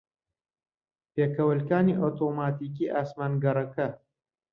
پێکەوەلکانی 1.13 1.97
ئۆتۆماتیکیی 2.01 2.93
ئاسمانگەڕەکە 2.95 3.87